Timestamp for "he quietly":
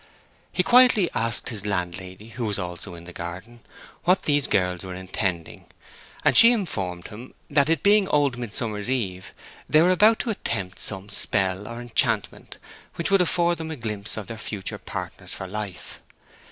0.51-1.11